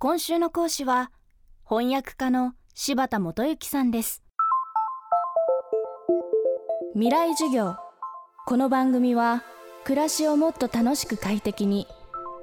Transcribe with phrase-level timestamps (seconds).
[0.00, 1.10] 今週の講師は
[1.68, 4.22] 翻訳家の柴田元幸さんです。
[6.92, 7.74] 未来授業。
[8.46, 9.42] この番組は
[9.82, 11.88] 暮らしをもっと楽しく快適に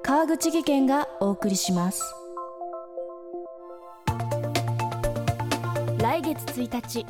[0.03, 2.03] 川口義賢がお送りします。
[5.99, 7.05] 来月1日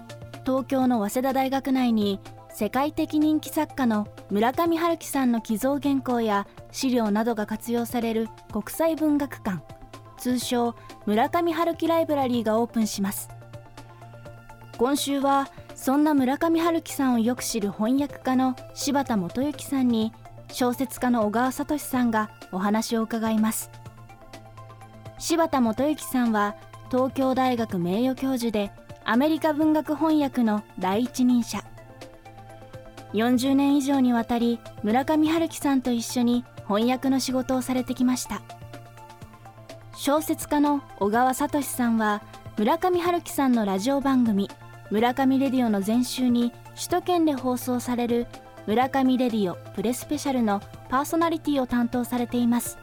[0.45, 2.19] 東京の早稲田大学内に
[2.51, 9.74] 世界的人気作家の村上春樹さんの寄贈原稿や資料などが活用される国際文学館。
[10.25, 10.73] 通称
[11.05, 13.29] 村上春樹ライブラリーがオープンします。
[14.79, 20.13] 今週はそんな村上春樹さんをよく知る翻訳家の柴田元幸さんに
[20.51, 23.69] 小説家の小川聡さんがお話を伺います。
[25.19, 26.55] 柴田元幸さんは
[26.89, 28.71] 東京大学名誉教授で
[29.03, 31.63] アメリカ文学翻訳の第一人者。
[33.13, 38.41] 40年以上にわたり村上春樹さんと一緒に翻訳の仕事をされてきました。
[39.97, 42.21] 小説家の小川聡さんは
[42.57, 44.49] 村上春樹さんのラジオ番組
[44.91, 48.27] 「村上レディオ」の前週に首都圏で放送される
[48.67, 52.77] 「村上レディオプレスペシャル」のパーソナリティを担当されています。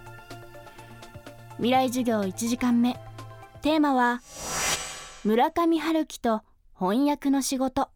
[1.57, 2.99] 未来授業1時間目。
[3.61, 4.23] テーマは
[5.23, 6.43] 「村上春樹と
[6.75, 7.91] 翻訳の仕事」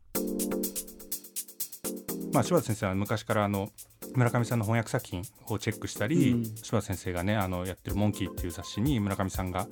[2.32, 3.70] まあ、柴田先生は昔からあの
[4.14, 9.66] 村上さんの翻訳作品をチェックしたり、うん、柴田先生がねあのやってる「モンキー」っていう雑誌に村上さんが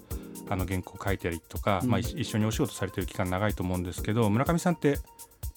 [0.48, 4.98] あの原稿を書いたりとか、うん、まあ、一緒にお仕事されてる期間長いと思うんですけど村上さんって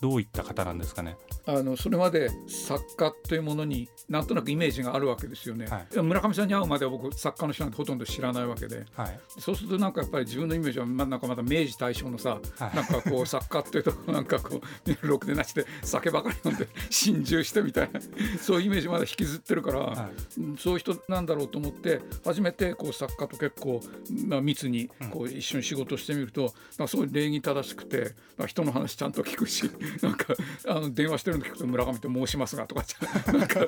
[0.02, 1.18] どういった方なんですかね？
[1.48, 18.00] あのそれまで作家というものになんとなくイメージがあるわけですよね、はい、村上さんに会うまでは僕作家の人なんてほとんど知らないわけで、はい、そうするとなんかやっぱり自分のイメージはなんかまだ明治大正のさ、はい、なんかこう作家っていうとなんかこうろくでなしで酒ばかり飲んで心中してみたいな。
[18.42, 23.82] そういうイメージまだ引きずってるから、はい、そういう人なんだろうと思って初めてこう作家と結構、
[24.28, 28.16] まあ、密にこう一緒に仕事してみると、うん、すごい礼儀正しくて
[28.48, 29.70] 人の話ちゃんと聞くし
[30.02, 30.34] なんか
[30.68, 32.84] あの電話してるの聞くと村上って申しますがとか
[33.32, 33.68] なんか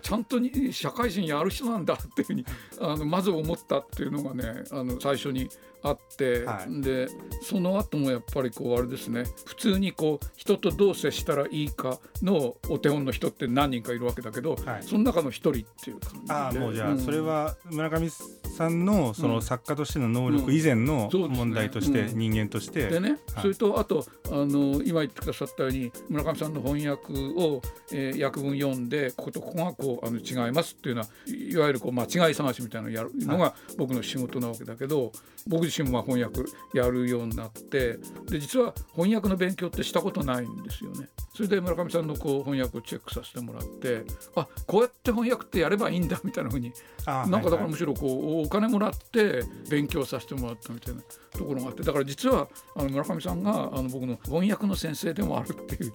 [0.00, 2.44] ちゃんとに社会人やる人なんだっていうふうに
[2.80, 5.48] あのまず思ったっていうのがねあの最初に
[5.82, 7.08] あって、はい、で
[7.42, 16.32] その後もやっぱりこうあれですね普通にこう人とどう接したらいいかのお手本の人って何人かいるわけだけど、はい、その中の一人っていう感じで。
[16.32, 18.10] あもうじゃあ、それは村上
[18.50, 22.88] さんのその作家としての能力以前の問題として、人間として。
[22.88, 27.62] でね、それとあとあの今言ってくださったように村上さんの翻訳を、
[27.92, 35.12] えー、訳文読んでこことここがこうあの違いますっていうのはいわゆるこう間違い探しみたいなのをやるのが僕の仕事なわけだけど、
[35.46, 36.42] 僕自身も翻訳
[36.74, 41.08] やるようになってで実は翻訳の勉強ってしたことないんですよね。
[41.32, 44.04] それで村上さんのこう翻訳をチェックさせてもらって
[44.34, 46.72] あこうやって翻訳ってやればいいんだみたいなふうに
[47.06, 51.02] なんかだからむしろこうお金もらって勉強させてもらったみたいな
[51.32, 55.92] ところがあってだから実はあの村上さんがあの僕の翻訳の先生でもあるっていう。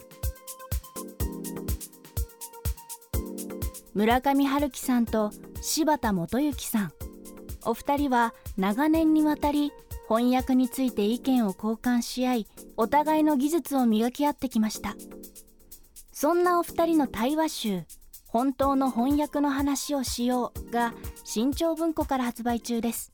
[3.93, 5.31] 村上春樹さんと
[5.61, 6.91] 柴田元幸さん
[7.65, 9.71] お二人は長年にわたり
[10.07, 14.95] 翻訳について意見を交換し合いお互いの技術を磨き合ってきました。
[16.11, 17.83] そんなお二人の対話集
[18.27, 20.93] 「本当の翻訳の話をしよう」が
[21.23, 23.11] 新潮文庫から発売中です。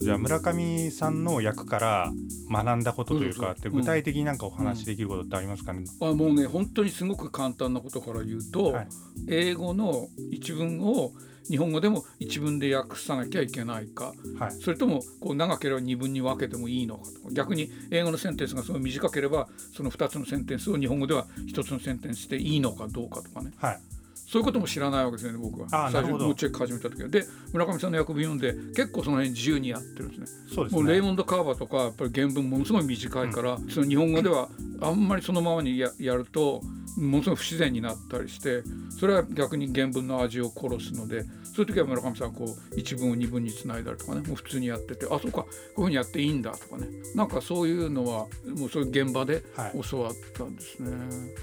[0.00, 2.12] じゃあ村上さんの役から
[2.50, 8.88] 学んだことというかって具体的になんかお話しできることってありますかね、あもうね本当にすごく簡単なことから言うと、はい、
[9.28, 11.12] 英語の一文を
[11.48, 17.32] 日本語でも一文で訳さなきゃいけないか、はい、それともこう長ければ二文に分けてもいいのかとか。
[17.32, 23.80] 逆に英語のセンテンスがすごい短ければその2つのセンテンスを日本語では1つのセンテンスでいいのかどうかとかね、はい、
[24.26, 25.68] そういうことも知らないわけですよね僕は。
[25.90, 27.08] 最初のチェック始めた時は。
[27.08, 30.26] で村上さんの訳文読んで結構その辺自由にやってるんですね。
[30.54, 30.82] そうですね。
[30.82, 34.48] もうレイモンド・カーバーとかやっぱり原文ものすごい短いから、うん、その日本語では
[34.80, 36.62] あんまりそのままにややると
[36.96, 38.62] ものすごい不自然になったりして
[38.98, 41.22] それは逆に原文の味を殺すので
[41.58, 46.86] そういう時は村上さんこう一文を二文につないだりとかねもう普通にやっててあそうかこういうふうにやっていいんだとかね。
[47.14, 48.26] なんかそういうのは
[48.56, 49.42] もうそういう現場で
[49.90, 50.90] 教わったんですね。
[50.90, 50.98] はい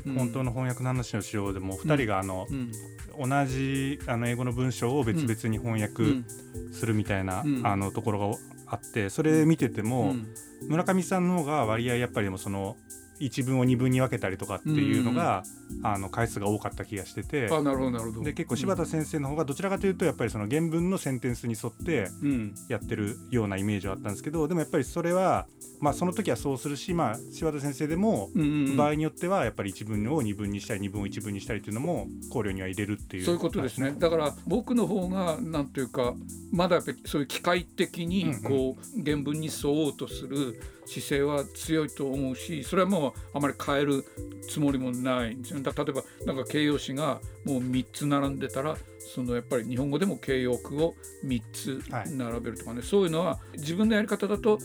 [0.08, 2.72] うん、本当の翻訳の話のしようでも2人があの、うん。
[3.18, 6.24] うん、同じあの英語の文章を別々に翻訳
[6.72, 8.38] するみたいな、あのところが
[8.68, 10.16] あってそれ見てても、
[10.68, 12.78] 村上さんの方が割合やっぱりもその
[13.20, 15.44] 一文を二文に分けたりとかっていうのが、
[15.84, 17.50] あの回数が多かった気がしてて。
[17.52, 18.24] あなるほどなるほど。
[18.24, 22.10] で結構柴田先生の方がどちらかというとやっぱりその原文のセンテンスに沿って
[22.70, 25.48] やってるようなイメージはあったんですけどでもやっぱりそれは、
[25.80, 28.30] まあ、その時はそうするし、まあ、柴田先生でも
[28.78, 33.96] 場合によってはやっぱり一文を二文にしたり二文を一文にしたりっていうのも考慮には入れるっていうそういうことですね。
[33.98, 36.14] だから僕の方がなんていうか
[36.52, 44.06] まだやっぱりそういう機械的にこう原文に沿おうとする姿勢は強いと思うしそれはもうあまり変える
[44.48, 45.60] つもりもないんですよ。
[45.64, 50.96] 例えばなんか形容詞がもう3つ並んでたらそのやっぱり日本語でも形容句を
[51.26, 54.60] 3つ並べるとかね、はい、そういうのは自分のやり方だと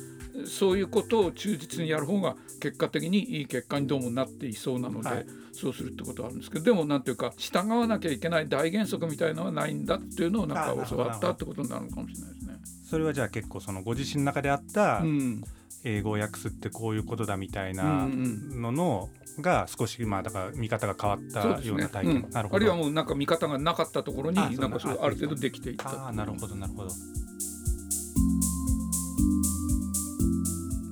[0.46, 12.50] そういうことを忠実にやる方が結果的にいい結果にどうもなっていそうなので、はい、そうするってことはあるんですけどでも何ていうか従わなきゃいけない大原則みたいのはないんだっていうのをなんか教わったってことになるのかもしれないですね。
[12.90, 15.44] それはじゃあ結構そのご自身の中であった、うん
[15.82, 19.08] 英語を訳すってこういうことだみたいなのの、
[19.40, 22.56] が少しまあだから見方が変わったような体験、ねうん、なるほど。
[22.56, 26.08] あるいはもうなんか見方がなかったところになんかそれある程度できていった。
[26.08, 26.90] あなるほどなるほど。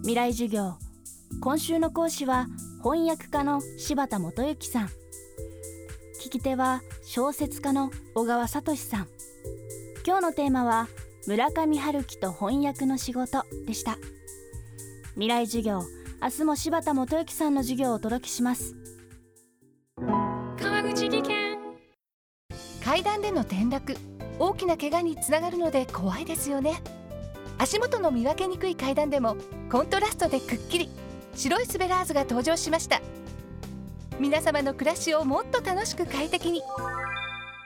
[0.04, 0.78] 未来授業。
[1.42, 2.46] 今週の講師は
[2.82, 4.86] 翻訳家の柴田元幸さん。
[6.24, 9.08] 聞き手は小説家の小川聡さん。
[10.06, 10.88] 今日のテーマは
[11.28, 13.98] 村上春樹と翻訳の仕事でした。
[15.12, 15.82] 未来授業
[16.22, 18.74] 明日も柴田元幸さんの授業をお届けします。
[19.98, 21.58] 川口技研。
[22.82, 23.94] 階段での転落
[24.38, 26.82] 大きな怪我につながるので怖いですよね。
[27.58, 29.36] 足元の見分けにくい階段でも
[29.70, 30.88] コントラストでくっきり
[31.34, 33.02] 白いスベラーズが登場しました。
[34.18, 36.62] 皆様の暮らしをもっと楽しく快適に。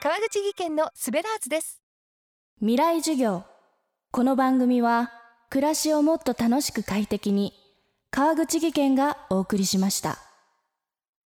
[0.02, 1.80] 川口技研のスベラーズです。
[2.58, 3.44] 未来授業
[4.14, 5.10] この番組は
[5.48, 7.54] 暮らしをもっと楽しく快適に
[8.10, 10.18] 川口義賢がお送りしました。